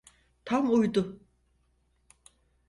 [0.45, 1.19] Tam uydu.